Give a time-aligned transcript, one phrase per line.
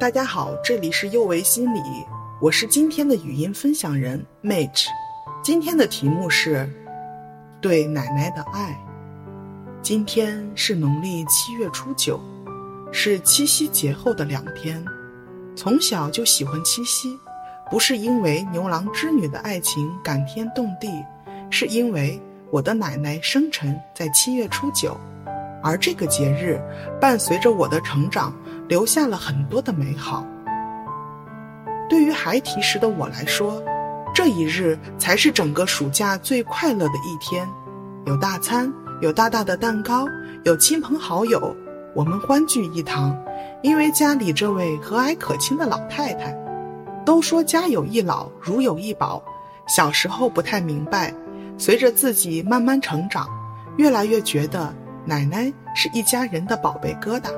[0.00, 1.80] 大家好，这里是幼为心理，
[2.40, 4.86] 我是今天的语音分享人 Mage。
[5.42, 6.70] 今天的题目是
[7.60, 8.78] 对奶奶的爱。
[9.82, 12.20] 今天是农历七月初九，
[12.92, 14.84] 是七夕节后的两天。
[15.56, 17.18] 从小就喜欢七夕，
[17.68, 20.88] 不是因为牛郎织女的爱情感天动地，
[21.50, 22.22] 是因为
[22.52, 24.96] 我的奶奶生辰在七月初九。
[25.60, 26.56] 而这个节日
[27.00, 28.32] 伴随着我的成长，
[28.68, 30.24] 留下了很多的美好。
[31.88, 33.62] 对于孩提时的我来说，
[34.14, 37.48] 这一日才是整个暑假最快乐的一天。
[38.04, 40.06] 有大餐，有大大的蛋糕，
[40.44, 41.56] 有亲朋好友，
[41.94, 43.16] 我们欢聚一堂。
[43.62, 46.36] 因为家里这位和蔼可亲的老太太，
[47.04, 49.22] 都说家有一老，如有一宝。
[49.66, 51.12] 小时候不太明白，
[51.56, 53.28] 随着自己慢慢成长，
[53.76, 54.74] 越来越觉得。
[55.04, 57.30] 奶奶是一家人的宝贝疙瘩。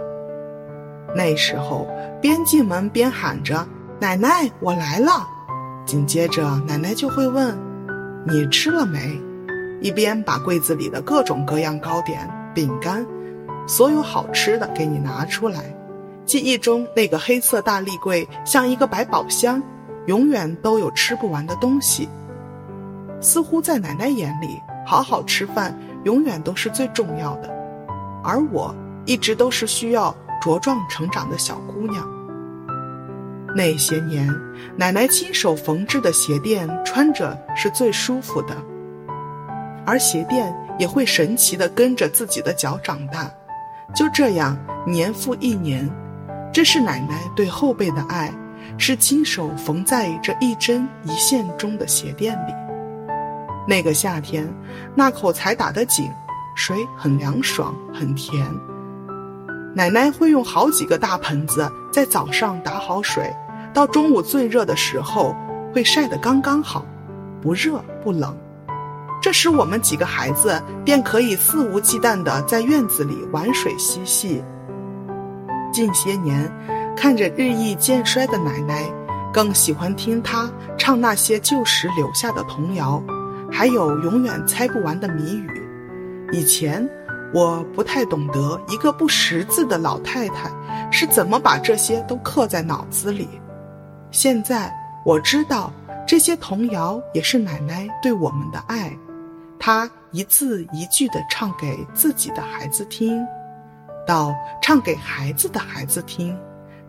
[1.14, 1.86] 那时候
[2.20, 3.66] 边进门边喊着
[4.00, 5.26] “奶奶，我来了”，
[5.84, 7.58] 紧接着奶奶就会问
[8.26, 9.20] ：“你吃了没？”
[9.82, 13.04] 一边把柜子里的各种各样糕点、饼干，
[13.66, 15.74] 所有好吃的给你拿出来。
[16.26, 19.60] 记忆中那个黑色大立柜像一个百宝箱，
[20.06, 22.08] 永远都有吃不完的东西。
[23.20, 27.50] 似乎在奶奶眼里，好好吃饭永远都是最重要的。
[28.22, 28.74] 而我
[29.06, 32.08] 一直都是需要茁壮成长的小姑娘。
[33.54, 34.28] 那些年，
[34.76, 38.56] 奶奶亲手缝制的鞋垫穿着是最舒服的，
[39.84, 43.30] 而鞋垫也会神奇的跟着自己的脚长大。
[43.94, 45.90] 就这样，年复一年，
[46.52, 48.32] 这是奶奶对后辈的爱，
[48.78, 52.54] 是亲手缝在这一针一线中的鞋垫里。
[53.66, 54.48] 那个夏天，
[54.94, 56.10] 那口才打的井。
[56.56, 58.44] 水很凉爽，很甜。
[59.72, 63.32] 奶奶会用好几个大盆子，在早上打好水，
[63.72, 65.36] 到中午最热的时候
[65.72, 66.84] 会晒得刚刚好，
[67.40, 68.36] 不热不冷。
[69.22, 74.42] 这时我们几个孩子便可以肆无忌惮地在院子里玩水嬉戏。
[75.72, 76.50] 近些年，
[76.96, 78.82] 看着日益渐衰的奶奶，
[79.32, 83.00] 更喜欢听她唱那些旧时留下的童谣，
[83.52, 85.62] 还有永远猜不完的谜语。
[86.32, 86.88] 以前
[87.32, 90.50] 我不太懂得一个不识字的老太太
[90.90, 93.28] 是怎么把这些都刻在脑子里。
[94.10, 94.74] 现在
[95.04, 95.72] 我知道，
[96.06, 98.92] 这些童谣也是奶奶对我们的爱，
[99.60, 103.24] 她一字一句地唱给自己的孩子听，
[104.04, 106.36] 到唱给孩子的孩子听，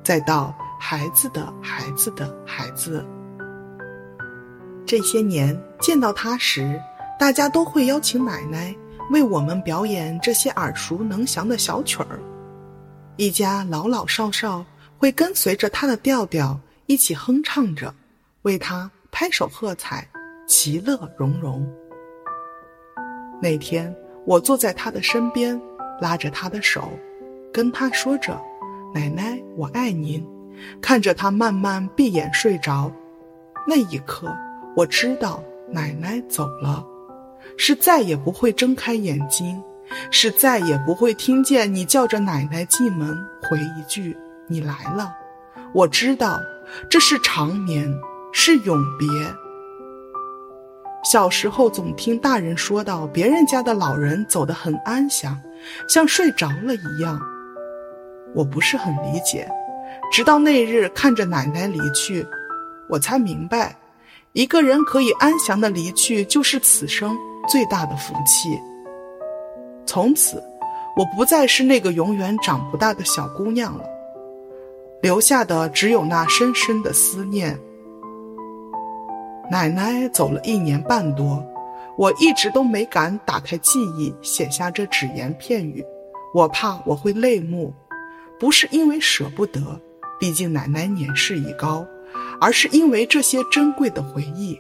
[0.02, 3.06] 再到孩子的孩子的孩子。
[4.88, 6.82] 这些年见到她时，
[7.20, 8.76] 大家都会邀请奶奶。
[9.12, 12.18] 为我们表演这些耳熟能详的小曲儿，
[13.18, 14.66] 一家老老少少
[14.98, 17.94] 会跟随着他的调调一起哼唱着，
[18.44, 20.08] 为他拍手喝彩，
[20.48, 21.70] 其乐融融。
[23.42, 23.94] 那天，
[24.26, 25.60] 我坐在他的身边，
[26.00, 26.90] 拉着他的手，
[27.52, 28.42] 跟他说着
[28.96, 30.26] ：“奶奶，我爱您。”
[30.80, 32.90] 看着他慢慢闭眼睡着，
[33.68, 34.32] 那一刻，
[34.76, 36.86] 我知道奶奶走了。
[37.64, 39.62] 是再也不会睁开眼睛，
[40.10, 44.18] 是再也不会听见你叫着奶奶进门回一句
[44.50, 45.14] “你来了”。
[45.72, 46.40] 我知道，
[46.90, 47.88] 这是长眠，
[48.34, 49.08] 是永别。
[51.04, 55.40] 小时候总听大人说到，别人家的老人走得很安详，
[55.88, 57.22] 像睡着了一样。
[58.34, 59.48] 我不是很理解，
[60.12, 62.26] 直到那日看着奶奶离去，
[62.90, 63.78] 我才明白，
[64.34, 67.16] 一个人可以安详的离去，就是此生。
[67.48, 68.60] 最大的福气。
[69.86, 70.42] 从此，
[70.96, 73.84] 我不再是那个永远长不大的小姑娘了，
[75.02, 77.60] 留下的只有那深深的思念。
[79.50, 81.46] 奶奶走了一年半多，
[81.98, 85.84] 我一直都没敢打开记忆写下这只言片语，
[86.34, 87.74] 我怕我会泪目，
[88.40, 89.60] 不是因为舍不得，
[90.20, 91.86] 毕竟奶奶年事已高，
[92.40, 94.58] 而是因为这些珍贵的回忆。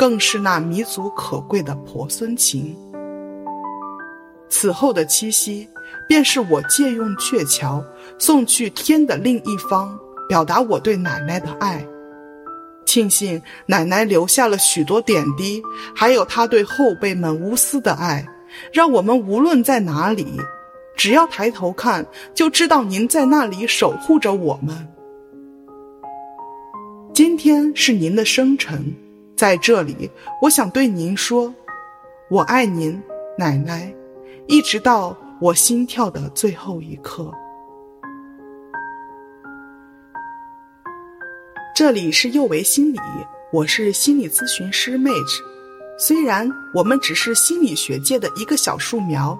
[0.00, 2.74] 更是那弥足可贵的婆孙情。
[4.48, 5.68] 此后的七夕，
[6.08, 7.84] 便是我借用鹊桥
[8.18, 9.94] 送去天的另一方，
[10.26, 11.86] 表达我对奶奶的爱。
[12.86, 15.62] 庆幸奶奶留下了许多点滴，
[15.94, 18.26] 还有她对后辈们无私的爱，
[18.72, 20.26] 让我们无论在哪里，
[20.96, 24.88] 只要抬头看，就知道您在那里守护着我们。
[27.12, 28.94] 今天是您的生辰。
[29.40, 30.10] 在这里，
[30.42, 31.54] 我想对您说，
[32.28, 33.02] 我爱您，
[33.38, 33.90] 奶奶，
[34.46, 37.32] 一直到我心跳的最后一刻。
[41.74, 42.98] 这里是幼为心理，
[43.50, 45.38] 我是心理咨询师 Mage。
[45.98, 49.38] 虽然我们只是心理学界的一个小树苗，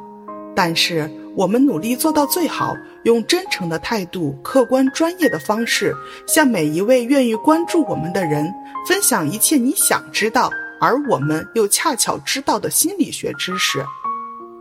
[0.62, 5.96] 但是我们努力做到最好，用真诚的态度、客观专业的方式，
[6.26, 8.52] 向每一位愿意关注我们的人
[8.86, 13.82] 分享一切你想知道，而我们又恰巧知道的心理学知识。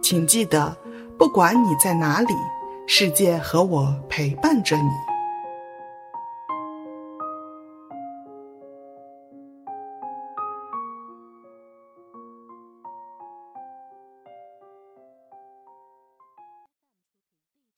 [0.01, 0.73] 请记得，
[1.17, 2.33] 不管你在哪里，
[2.87, 5.08] 世界和我陪伴着你。